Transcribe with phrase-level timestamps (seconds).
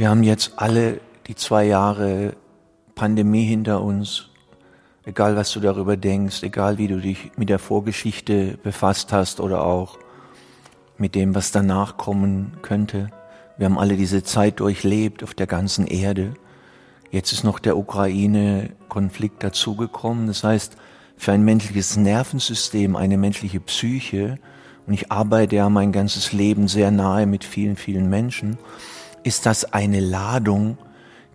[0.00, 2.32] Wir haben jetzt alle die zwei Jahre
[2.94, 4.30] Pandemie hinter uns.
[5.04, 9.62] Egal, was du darüber denkst, egal, wie du dich mit der Vorgeschichte befasst hast oder
[9.62, 9.98] auch
[10.96, 13.10] mit dem, was danach kommen könnte.
[13.58, 16.32] Wir haben alle diese Zeit durchlebt auf der ganzen Erde.
[17.10, 20.28] Jetzt ist noch der Ukraine-Konflikt dazugekommen.
[20.28, 20.78] Das heißt,
[21.18, 24.38] für ein menschliches Nervensystem, eine menschliche Psyche,
[24.86, 28.56] und ich arbeite ja mein ganzes Leben sehr nahe mit vielen, vielen Menschen,
[29.22, 30.78] ist das eine Ladung,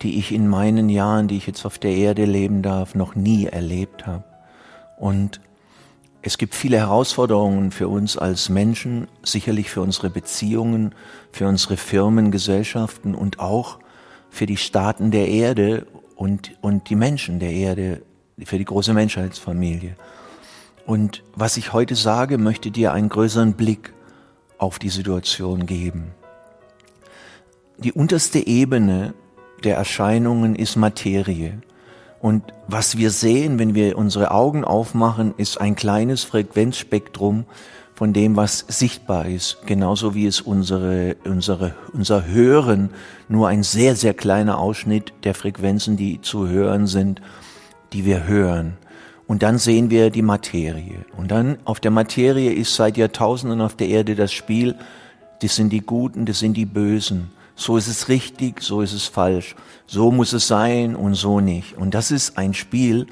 [0.02, 3.46] die ich in meinen Jahren, die ich jetzt auf der Erde leben darf, noch nie
[3.46, 4.24] erlebt habe.
[4.98, 5.40] Und
[6.22, 10.96] es gibt viele Herausforderungen für uns als Menschen, sicherlich für unsere Beziehungen,
[11.32, 13.80] für unsere Firmen, Gesellschaften und auch
[14.32, 18.02] für die Staaten der Erde und, und die Menschen der Erde,
[18.44, 19.96] für die große Menschheitsfamilie.
[20.86, 23.94] Und was ich heute sage, möchte dir einen größeren Blick
[24.58, 26.12] auf die Situation geben.
[27.78, 29.14] Die unterste Ebene
[29.64, 31.62] der Erscheinungen ist Materie.
[32.22, 37.46] Und was wir sehen, wenn wir unsere Augen aufmachen, ist ein kleines Frequenzspektrum
[37.94, 39.60] von dem, was sichtbar ist.
[39.66, 42.90] Genauso wie es unsere, unsere, unser Hören
[43.28, 47.22] nur ein sehr, sehr kleiner Ausschnitt der Frequenzen, die zu hören sind,
[47.92, 48.78] die wir hören.
[49.28, 51.06] Und dann sehen wir die Materie.
[51.18, 54.76] Und dann auf der Materie ist seit Jahrtausenden auf der Erde das Spiel,
[55.42, 57.32] das sind die Guten, das sind die Bösen.
[57.56, 59.56] So ist es richtig, so ist es falsch.
[59.88, 61.78] So muss es sein und so nicht.
[61.78, 63.08] Und das ist ein Spiel,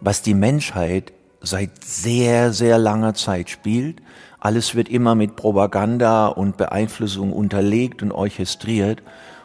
[0.00, 4.00] was die Menschheit seit sehr, sehr langer Zeit spielt.
[4.38, 9.02] Alles wird immer mit Propaganda und Beeinflussung unterlegt und orchestriert.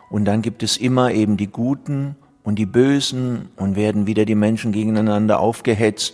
[0.09, 4.35] Und dann gibt es immer eben die Guten und die Bösen und werden wieder die
[4.35, 6.13] Menschen gegeneinander aufgehetzt,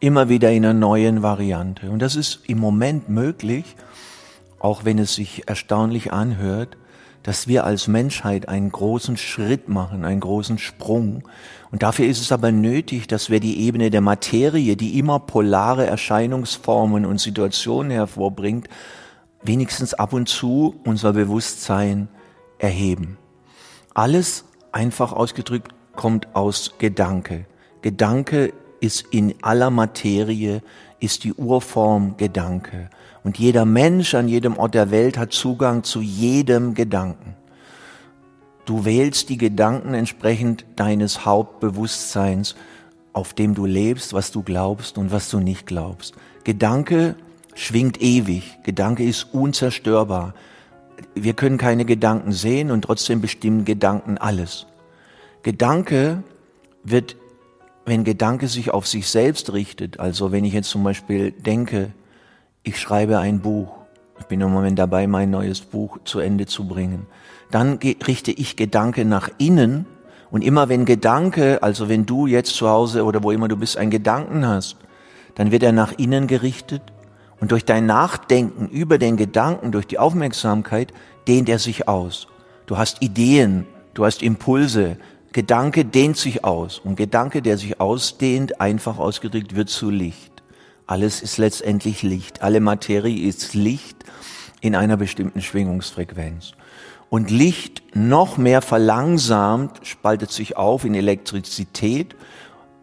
[0.00, 1.90] immer wieder in einer neuen Variante.
[1.90, 3.76] Und das ist im Moment möglich,
[4.58, 6.76] auch wenn es sich erstaunlich anhört,
[7.22, 11.22] dass wir als Menschheit einen großen Schritt machen, einen großen Sprung.
[11.70, 15.86] Und dafür ist es aber nötig, dass wir die Ebene der Materie, die immer polare
[15.86, 18.68] Erscheinungsformen und Situationen hervorbringt,
[19.42, 22.08] wenigstens ab und zu unser Bewusstsein
[22.58, 23.18] erheben.
[23.94, 27.46] Alles einfach ausgedrückt kommt aus Gedanke.
[27.82, 30.62] Gedanke ist in aller Materie,
[31.00, 32.90] ist die Urform Gedanke.
[33.24, 37.36] Und jeder Mensch an jedem Ort der Welt hat Zugang zu jedem Gedanken.
[38.64, 42.56] Du wählst die Gedanken entsprechend deines Hauptbewusstseins,
[43.12, 46.14] auf dem du lebst, was du glaubst und was du nicht glaubst.
[46.44, 47.16] Gedanke
[47.54, 48.58] schwingt ewig.
[48.64, 50.34] Gedanke ist unzerstörbar
[51.14, 54.66] wir können keine Gedanken sehen und trotzdem bestimmen Gedanken alles.
[55.42, 56.22] Gedanke
[56.84, 57.16] wird,
[57.84, 61.92] wenn Gedanke sich auf sich selbst richtet, also wenn ich jetzt zum Beispiel denke,
[62.62, 63.68] ich schreibe ein Buch,
[64.20, 67.06] ich bin im Moment dabei, mein neues Buch zu Ende zu bringen,
[67.50, 69.86] dann richte ich Gedanke nach innen
[70.30, 73.76] und immer wenn Gedanke, also wenn du jetzt zu Hause oder wo immer du bist,
[73.76, 74.76] einen Gedanken hast,
[75.34, 76.82] dann wird er nach innen gerichtet
[77.40, 80.92] und durch dein Nachdenken über den Gedanken, durch die Aufmerksamkeit,
[81.26, 82.28] dehnt er sich aus.
[82.66, 84.96] Du hast Ideen, du hast Impulse.
[85.32, 86.78] Gedanke dehnt sich aus.
[86.78, 90.31] Und Gedanke, der sich ausdehnt, einfach ausgedrückt, wird zu Licht.
[90.92, 92.42] Alles ist letztendlich Licht.
[92.42, 94.04] Alle Materie ist Licht
[94.60, 96.52] in einer bestimmten Schwingungsfrequenz.
[97.08, 102.14] Und Licht noch mehr verlangsamt, spaltet sich auf in Elektrizität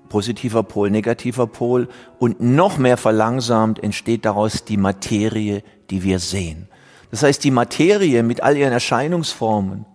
[0.10, 1.88] positiver Pol, negativer Pol
[2.18, 6.68] und noch mehr verlangsamt entsteht daraus die Materie, die wir sehen.
[7.12, 9.86] Das heißt, die Materie mit all ihren Erscheinungsformen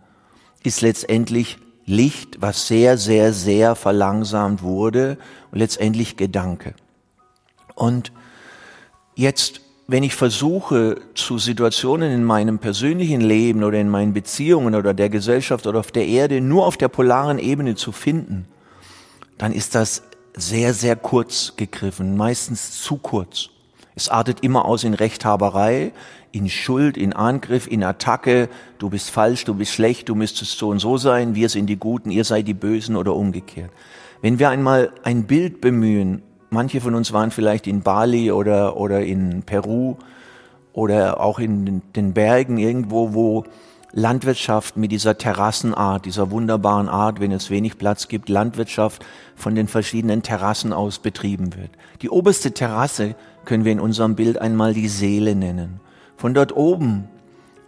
[0.62, 5.18] ist letztendlich Licht, was sehr, sehr, sehr verlangsamt wurde
[5.50, 6.74] und letztendlich Gedanke.
[7.74, 8.12] Und
[9.14, 14.94] jetzt, wenn ich versuche, zu Situationen in meinem persönlichen Leben oder in meinen Beziehungen oder
[14.94, 18.46] der Gesellschaft oder auf der Erde nur auf der polaren Ebene zu finden,
[19.38, 20.02] dann ist das
[20.36, 23.50] sehr, sehr kurz gegriffen, meistens zu kurz.
[23.96, 25.92] Es artet immer aus in Rechthaberei,
[26.32, 28.48] in Schuld, in Angriff, in Attacke.
[28.78, 31.76] Du bist falsch, du bist schlecht, du müsstest so und so sein, wir sind die
[31.76, 33.70] Guten, ihr seid die Bösen oder umgekehrt.
[34.20, 36.22] Wenn wir einmal ein Bild bemühen,
[36.54, 39.96] manche von uns waren vielleicht in Bali oder, oder in Peru
[40.72, 43.44] oder auch in den Bergen irgendwo, wo
[43.92, 49.04] Landwirtschaft mit dieser Terrassenart, dieser wunderbaren Art, wenn es wenig Platz gibt, Landwirtschaft
[49.36, 51.70] von den verschiedenen Terrassen aus betrieben wird.
[52.02, 53.14] Die oberste Terrasse
[53.44, 55.80] können wir in unserem Bild einmal die Seele nennen.
[56.16, 57.08] Von dort oben,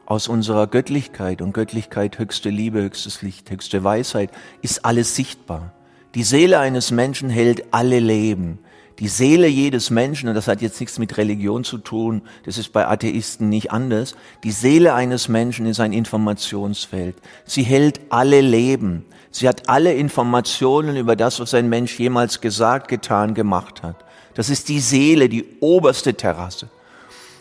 [0.05, 4.31] aus unserer Göttlichkeit und Göttlichkeit höchste Liebe, höchstes Licht, höchste Weisheit,
[4.63, 5.73] ist alles sichtbar.
[6.15, 8.59] Die Seele eines Menschen hält alle Leben.
[8.99, 12.73] Die Seele jedes Menschen, und das hat jetzt nichts mit Religion zu tun, das ist
[12.73, 17.15] bei Atheisten nicht anders, die Seele eines Menschen ist ein Informationsfeld.
[17.45, 19.05] Sie hält alle Leben.
[19.31, 23.97] Sie hat alle Informationen über das, was ein Mensch jemals gesagt, getan, gemacht hat.
[24.33, 26.69] Das ist die Seele, die oberste Terrasse.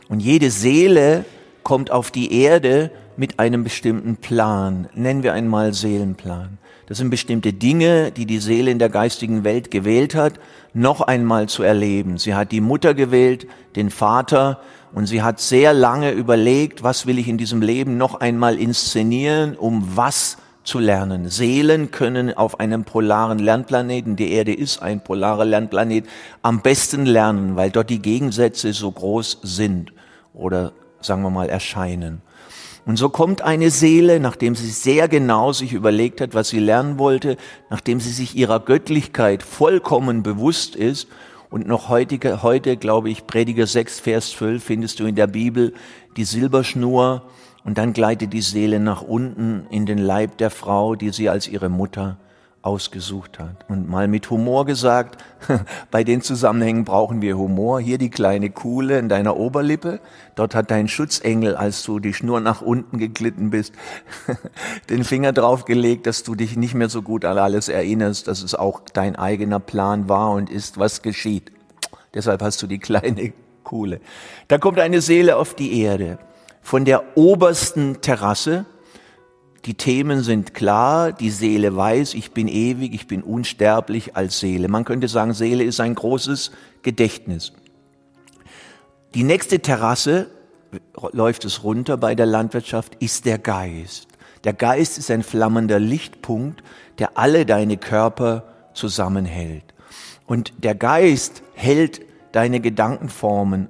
[0.09, 1.23] Und jede Seele
[1.63, 4.89] kommt auf die Erde mit einem bestimmten Plan.
[4.93, 6.57] Nennen wir einmal Seelenplan.
[6.87, 10.33] Das sind bestimmte Dinge, die die Seele in der geistigen Welt gewählt hat,
[10.73, 12.17] noch einmal zu erleben.
[12.17, 14.59] Sie hat die Mutter gewählt, den Vater,
[14.93, 19.57] und sie hat sehr lange überlegt, was will ich in diesem Leben noch einmal inszenieren,
[19.57, 21.29] um was zu lernen.
[21.29, 26.05] Seelen können auf einem polaren Lernplaneten, die Erde ist ein polarer Lernplanet,
[26.41, 29.91] am besten lernen, weil dort die Gegensätze so groß sind
[30.33, 30.71] oder
[31.01, 32.21] sagen wir mal erscheinen.
[32.85, 36.99] Und so kommt eine Seele, nachdem sie sehr genau sich überlegt hat, was sie lernen
[36.99, 37.37] wollte,
[37.69, 41.07] nachdem sie sich ihrer Göttlichkeit vollkommen bewusst ist,
[41.49, 45.73] und noch heute, heute glaube ich, Prediger 6, Vers 12 findest du in der Bibel
[46.17, 47.21] die Silberschnur.
[47.63, 51.47] Und dann gleitet die Seele nach unten in den Leib der Frau, die sie als
[51.47, 52.17] ihre Mutter
[52.65, 53.65] ausgesucht hat.
[53.69, 55.23] Und mal mit Humor gesagt,
[55.91, 57.79] bei den Zusammenhängen brauchen wir Humor.
[57.79, 59.99] Hier die kleine Kuhle in deiner Oberlippe.
[60.35, 63.73] Dort hat dein Schutzengel, als du die Schnur nach unten geglitten bist,
[64.89, 68.55] den Finger draufgelegt, dass du dich nicht mehr so gut an alles erinnerst, dass es
[68.55, 71.51] auch dein eigener Plan war und ist, was geschieht.
[72.15, 73.33] Deshalb hast du die kleine
[73.63, 74.01] Kuhle.
[74.47, 76.17] Da kommt eine Seele auf die Erde.
[76.61, 78.65] Von der obersten Terrasse,
[79.65, 84.67] die Themen sind klar, die Seele weiß, ich bin ewig, ich bin unsterblich als Seele.
[84.67, 86.51] Man könnte sagen, Seele ist ein großes
[86.83, 87.51] Gedächtnis.
[89.15, 90.27] Die nächste Terrasse,
[91.13, 94.07] läuft es runter bei der Landwirtschaft, ist der Geist.
[94.43, 96.61] Der Geist ist ein flammender Lichtpunkt,
[96.99, 99.63] der alle deine Körper zusammenhält.
[100.27, 102.01] Und der Geist hält
[102.33, 103.69] deine Gedankenformen,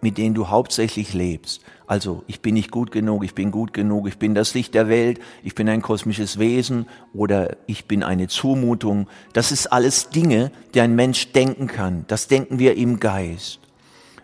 [0.00, 1.62] mit denen du hauptsächlich lebst.
[1.86, 4.88] Also ich bin nicht gut genug, ich bin gut genug, ich bin das Licht der
[4.88, 9.08] Welt, ich bin ein kosmisches Wesen oder ich bin eine Zumutung.
[9.32, 12.04] Das ist alles Dinge, die ein Mensch denken kann.
[12.08, 13.60] Das denken wir im Geist.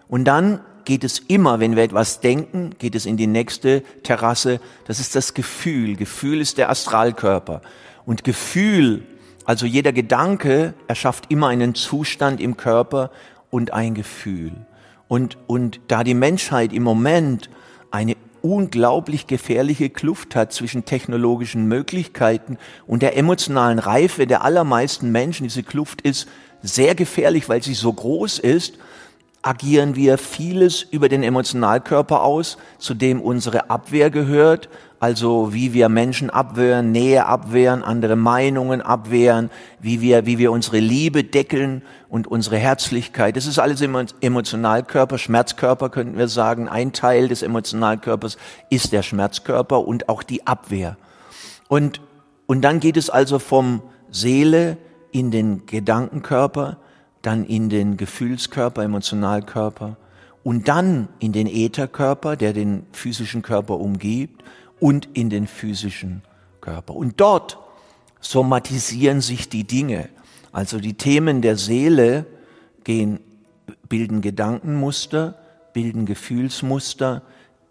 [0.09, 4.61] Und dann geht es immer, wenn wir etwas denken, geht es in die nächste Terrasse.
[4.87, 5.97] Das ist das Gefühl.
[5.97, 7.63] Gefühl ist der Astralkörper.
[8.05, 9.07] Und Gefühl,
[9.47, 13.11] also jeder Gedanke, erschafft immer einen Zustand im Körper
[13.51, 14.53] und ein Gefühl.
[15.09, 17.51] Und, und da die Menschheit im Moment
[17.91, 25.45] eine unglaublich gefährliche Kluft hat zwischen technologischen Möglichkeiten und der emotionalen Reife der allermeisten Menschen,
[25.45, 26.29] diese Kluft ist
[26.63, 28.79] sehr gefährlich, weil sie so groß ist,
[29.41, 34.69] agieren wir vieles über den Emotionalkörper aus, zu dem unsere Abwehr gehört,
[35.05, 40.79] also wie wir Menschen abwehren, Nähe abwehren, andere Meinungen abwehren, wie wir, wie wir unsere
[40.79, 43.37] Liebe deckeln und unsere Herzlichkeit.
[43.37, 46.71] Das ist alles im Emotionalkörper, Schmerzkörper könnten wir sagen.
[46.71, 48.39] Ein Teil des Emotionalkörpers
[48.71, 50.97] ist der Schmerzkörper und auch die Abwehr.
[51.69, 52.01] Und,
[52.47, 54.79] und dann geht es also vom Seele
[55.13, 56.79] in den Gedankenkörper,
[57.21, 59.99] dann in den Gefühlskörper, Emotionalkörper
[60.45, 64.43] und dann in den Ätherkörper, der den physischen Körper umgibt
[64.85, 66.21] und in den physischen
[66.61, 66.95] Körper.
[66.95, 67.57] Und dort
[68.21, 70.11] somatisieren sich die Dinge.
[70.53, 72.27] Also die Themen der Seele
[72.85, 73.21] gehen,
[73.89, 75.39] bilden Gedankenmuster,
[75.73, 77.23] bilden Gefühlsmuster,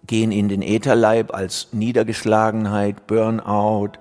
[0.07, 3.91] gehen in den Ätherleib als Niedergeschlagenheit, Burnout,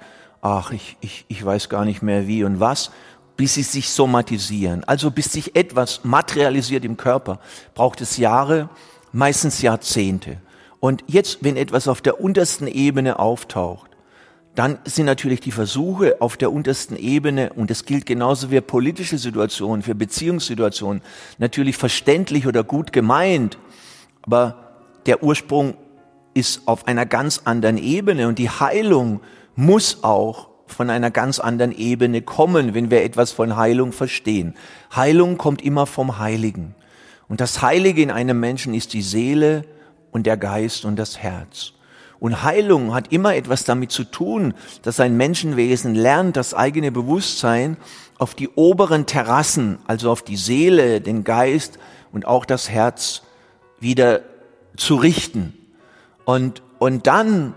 [0.41, 2.93] ach, ich, ich, ich weiß gar nicht mehr wie und was,
[3.37, 4.85] bis sie sich somatisieren.
[4.85, 7.41] Also bis sich etwas materialisiert im Körper,
[7.75, 8.71] braucht es Jahre,
[9.13, 10.39] meistens Jahrzehnte.
[10.83, 13.89] Und jetzt, wenn etwas auf der untersten Ebene auftaucht,
[14.57, 19.17] dann sind natürlich die Versuche auf der untersten Ebene, und das gilt genauso für politische
[19.17, 21.01] Situationen, für Beziehungssituationen,
[21.39, 23.59] natürlich verständlich oder gut gemeint,
[24.23, 24.73] aber
[25.07, 25.75] der Ursprung
[26.35, 29.21] ist auf einer ganz anderen Ebene und die Heilung
[29.55, 34.55] muss auch von einer ganz anderen Ebene kommen, wenn wir etwas von Heilung verstehen.
[34.93, 36.75] Heilung kommt immer vom Heiligen.
[37.29, 39.65] Und das Heilige in einem Menschen ist die Seele,
[40.13, 41.73] und der Geist und das Herz.
[42.21, 47.77] Und Heilung hat immer etwas damit zu tun, dass ein Menschenwesen lernt, das eigene Bewusstsein
[48.17, 51.81] auf die oberen Terrassen, also auf die Seele, den Geist
[52.13, 53.23] und auch das Herz
[53.81, 54.21] wieder
[54.77, 55.55] zu richten.
[56.25, 57.55] Und, und dann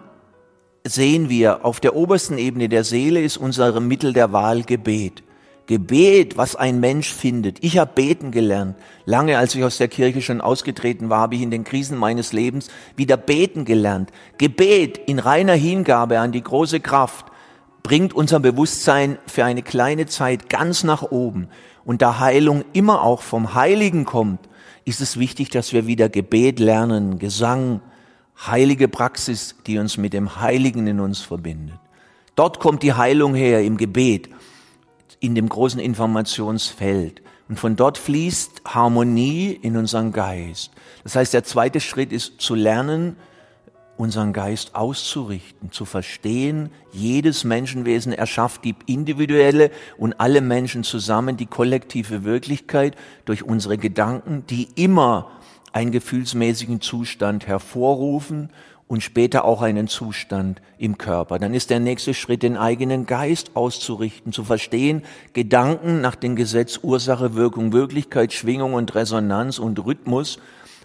[0.83, 5.21] sehen wir, auf der obersten Ebene der Seele ist unser Mittel der Wahl Gebet.
[5.67, 7.63] Gebet, was ein Mensch findet.
[7.63, 8.75] Ich habe beten gelernt.
[9.05, 12.33] Lange, als ich aus der Kirche schon ausgetreten war, habe ich in den Krisen meines
[12.33, 14.11] Lebens wieder beten gelernt.
[14.37, 17.25] Gebet in reiner Hingabe an die große Kraft
[17.81, 21.49] bringt unser Bewusstsein für eine kleine Zeit ganz nach oben.
[21.83, 24.39] Und da Heilung immer auch vom Heiligen kommt,
[24.85, 27.81] ist es wichtig, dass wir wieder Gebet lernen, Gesang,
[28.47, 31.79] heilige Praxis, die uns mit dem Heiligen in uns verbindet.
[32.35, 34.29] Dort kommt die Heilung her im Gebet,
[35.25, 37.21] in dem großen Informationsfeld.
[37.47, 40.71] Und von dort fließt Harmonie in unseren Geist.
[41.03, 43.17] Das heißt, der zweite Schritt ist zu lernen,
[43.97, 51.45] unseren Geist auszurichten, zu verstehen, jedes Menschenwesen erschafft die individuelle und alle Menschen zusammen die
[51.45, 55.31] kollektive Wirklichkeit durch unsere Gedanken, die immer
[55.71, 58.49] einen gefühlsmäßigen Zustand hervorrufen
[58.87, 61.39] und später auch einen Zustand im Körper.
[61.39, 66.79] Dann ist der nächste Schritt, den eigenen Geist auszurichten, zu verstehen, Gedanken nach dem Gesetz
[66.83, 70.39] Ursache, Wirkung, Wirklichkeit, Schwingung und Resonanz und Rhythmus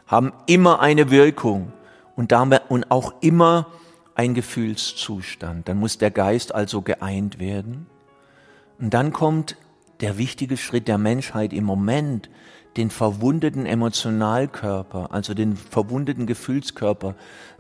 [0.06, 1.72] haben immer eine Wirkung
[2.16, 3.66] und damit und auch immer
[4.14, 5.68] ein Gefühlszustand.
[5.68, 7.86] Dann muss der Geist also geeint werden.
[8.78, 9.56] Und dann kommt
[10.00, 12.30] der wichtige Schritt der Menschheit im Moment,
[12.76, 17.14] den verwundeten Emotionalkörper, also den verwundeten Gefühlskörper,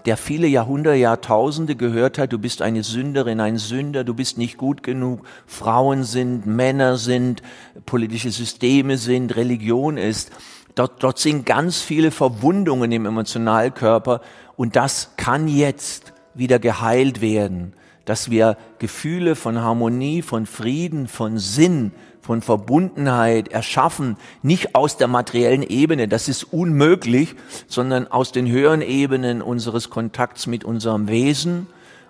[0.06, 4.56] der viele Jahrhunderte, Jahrtausende gehört hat, du bist eine Sünderin, ein Sünder, du bist nicht
[4.56, 7.42] gut genug, Frauen sind, Männer sind,
[7.86, 10.30] politische Systeme sind, Religion ist.
[10.74, 14.20] Dort, dort sind ganz viele Verwundungen im Emotionalkörper
[14.56, 17.74] und das kann jetzt wieder geheilt werden,
[18.10, 25.06] dass wir Gefühle von Harmonie, von Frieden, von Sinn, von Verbundenheit erschaffen, nicht aus der
[25.06, 27.36] materiellen Ebene, das ist unmöglich,
[27.68, 31.68] sondern aus den höheren Ebenen unseres Kontakts mit unserem Wesen,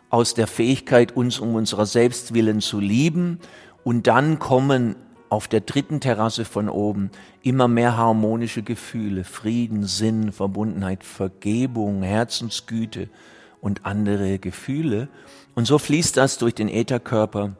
[0.09, 3.39] aus der Fähigkeit, uns um unserer Selbstwillen zu lieben.
[3.85, 4.97] Und dann kommen
[5.29, 7.11] auf der dritten Terrasse von oben
[7.43, 13.11] immer mehr harmonische Gefühle, Frieden, Sinn, Verbundenheit, Vergebung, Herzensgüte
[13.61, 15.09] und andere Gefühle.
[15.61, 17.55] Und so fließt das durch den Ätherkörper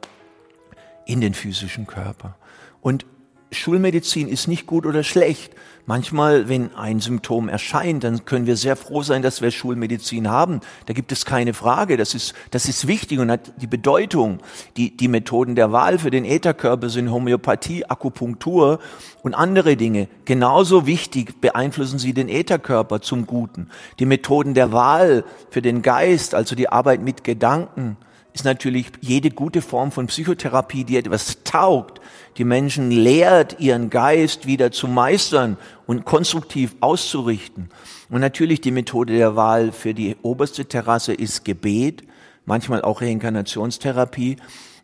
[1.05, 2.35] in den physischen Körper.
[2.81, 3.05] Und
[3.51, 5.53] Schulmedizin ist nicht gut oder schlecht.
[5.85, 10.61] Manchmal, wenn ein Symptom erscheint, dann können wir sehr froh sein, dass wir Schulmedizin haben.
[10.85, 11.97] Da gibt es keine Frage.
[11.97, 14.39] Das ist, das ist wichtig und hat die Bedeutung.
[14.77, 18.79] Die, die Methoden der Wahl für den Ätherkörper sind Homöopathie, Akupunktur
[19.21, 20.07] und andere Dinge.
[20.23, 23.69] Genauso wichtig beeinflussen sie den Ätherkörper zum Guten.
[23.99, 27.97] Die Methoden der Wahl für den Geist, also die Arbeit mit Gedanken,
[28.33, 31.99] ist natürlich jede gute Form von Psychotherapie, die etwas taugt,
[32.37, 37.69] die Menschen lehrt, ihren Geist wieder zu meistern und konstruktiv auszurichten.
[38.09, 42.03] Und natürlich die Methode der Wahl für die oberste Terrasse ist Gebet,
[42.45, 44.37] manchmal auch Reinkarnationstherapie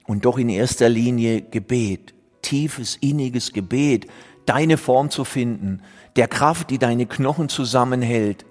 [0.06, 4.08] und doch in erster Linie Gebet, tiefes, inniges Gebet,
[4.46, 5.82] deine Form zu finden,
[6.16, 8.46] der Kraft, die deine Knochen zusammenhält,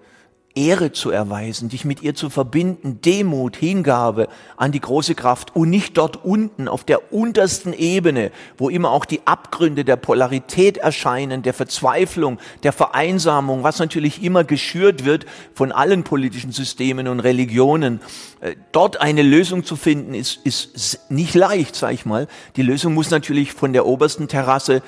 [0.56, 5.68] Ehre zu erweisen, dich mit ihr zu verbinden, Demut, Hingabe an die große Kraft und
[5.70, 11.42] nicht dort unten auf der untersten Ebene, wo immer auch die Abgründe der Polarität erscheinen,
[11.42, 18.00] der Verzweiflung, der Vereinsamung, was natürlich immer geschürt wird von allen politischen Systemen und Religionen.
[18.40, 22.28] Äh, dort eine Lösung zu finden, ist, ist nicht leicht, sag ich mal.
[22.56, 24.82] Die Lösung muss natürlich von der obersten Terrasse,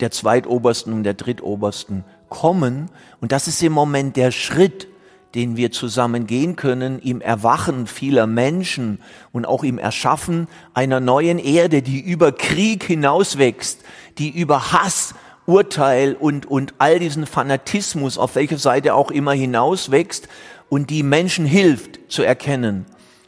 [0.00, 2.90] der zweitobersten und der drittobersten kommen.
[3.20, 4.88] Und das ist im Moment der Schritt,
[5.34, 9.00] den wir zusammen gehen können, im Erwachen vieler Menschen
[9.32, 13.80] und auch im Erschaffen einer neuen Erde, die über Krieg hinauswächst,
[14.18, 15.14] die über Hass,
[15.46, 20.28] Urteil und, und all diesen Fanatismus, auf welche Seite auch immer hinauswächst
[20.68, 22.86] und die Menschen hilft zu erkennen,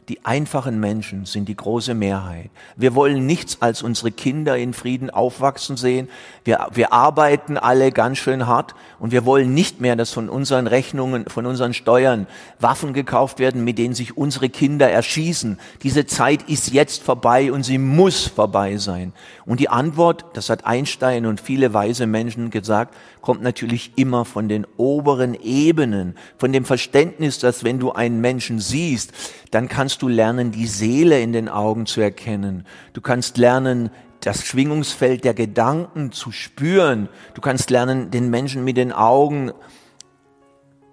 [0.09, 2.51] die einfachen Menschen sind die große Mehrheit.
[2.77, 6.09] Wir wollen nichts als unsere Kinder in Frieden aufwachsen sehen.
[6.45, 10.67] Wir, wir arbeiten alle ganz schön hart und wir wollen nicht mehr, dass von unseren
[10.67, 12.27] Rechnungen, von unseren Steuern
[12.61, 15.59] Waffen gekauft werden, mit denen sich unsere Kinder erschießen.
[15.83, 19.15] Diese Zeit ist jetzt vorbei und sie muss vorbei sein.
[19.47, 24.51] Und die Antwort, das hat Einstein und viele weise Menschen gesagt, kommt natürlich immer von
[24.51, 29.13] den oberen Ebenen, von dem Verständnis, dass wenn du einen Menschen siehst,
[29.51, 32.67] dann kannst du lernen, die Seele in den Augen zu erkennen.
[32.93, 37.09] Du kannst lernen, das Schwingungsfeld der Gedanken zu spüren.
[37.35, 39.53] Du kannst lernen, den Menschen mit den Augen,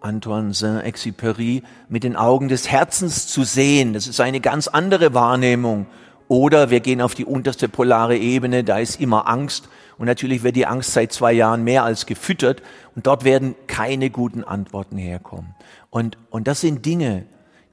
[0.02, 3.94] Antoine Saint-Exupéry, mit den Augen des Herzens zu sehen.
[3.94, 5.86] Das ist eine ganz andere Wahrnehmung.
[6.28, 9.68] Oder wir gehen auf die unterste polare Ebene, da ist immer Angst
[9.98, 12.64] und natürlich wird die Angst seit zwei Jahren mehr als gefüttert
[12.96, 15.56] und dort werden keine guten Antworten herkommen.
[15.90, 17.26] Und, und das sind Dinge,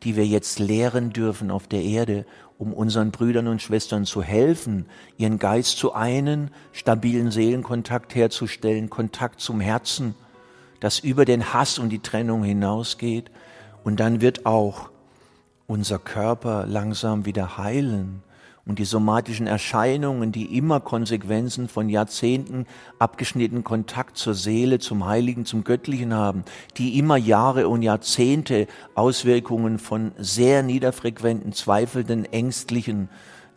[0.02, 2.24] die wir jetzt lehren dürfen auf der Erde,
[2.58, 4.86] um unseren Brüdern und Schwestern zu helfen,
[5.16, 10.14] ihren Geist zu einen, stabilen Seelenkontakt herzustellen, Kontakt zum Herzen,
[10.80, 13.30] das über den Hass und die Trennung hinausgeht.
[13.84, 14.90] Und dann wird auch
[15.66, 18.22] unser Körper langsam wieder heilen
[18.68, 22.66] und die somatischen Erscheinungen, die immer Konsequenzen von Jahrzehnten
[22.98, 26.44] abgeschnittenen Kontakt zur Seele, zum Heiligen, zum Göttlichen haben,
[26.76, 33.08] die immer Jahre und Jahrzehnte Auswirkungen von sehr niederfrequenten, zweifelnden, ängstlichen,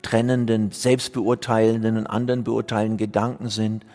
[0.01, 3.85] trennenden, selbstbeurteilenden und anderen beurteilenden Gedanken sind,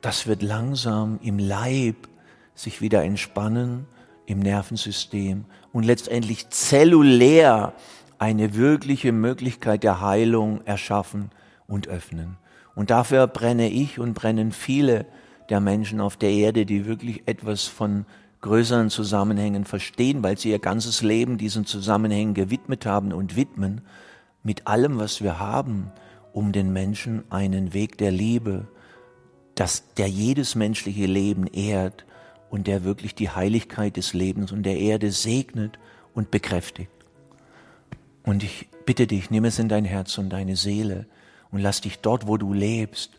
[0.00, 2.08] das wird langsam im Leib
[2.54, 3.86] sich wieder entspannen,
[4.24, 7.74] im Nervensystem und letztendlich zellulär
[8.22, 11.32] eine wirkliche Möglichkeit der Heilung erschaffen
[11.66, 12.36] und öffnen.
[12.76, 15.06] Und dafür brenne ich und brennen viele
[15.50, 18.06] der Menschen auf der Erde, die wirklich etwas von
[18.40, 23.80] größeren Zusammenhängen verstehen, weil sie ihr ganzes Leben diesen Zusammenhängen gewidmet haben und widmen,
[24.44, 25.90] mit allem, was wir haben,
[26.32, 28.68] um den Menschen einen Weg der Liebe,
[29.56, 32.06] dass der jedes menschliche Leben ehrt
[32.50, 35.80] und der wirklich die Heiligkeit des Lebens und der Erde segnet
[36.14, 37.01] und bekräftigt.
[38.24, 41.06] Und ich bitte dich, nimm es in dein Herz und deine Seele
[41.50, 43.10] und lass dich dort, wo du lebst,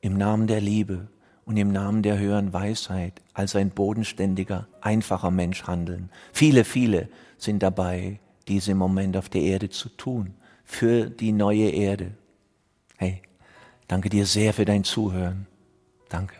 [0.00, 1.08] im Namen der Liebe
[1.44, 6.10] und im Namen der höheren Weisheit als ein bodenständiger, einfacher Mensch handeln.
[6.32, 11.70] Viele, viele sind dabei, diese im Moment auf der Erde zu tun, für die neue
[11.70, 12.12] Erde.
[12.96, 13.22] Hey,
[13.86, 15.46] danke dir sehr für dein Zuhören.
[16.08, 16.34] Danke.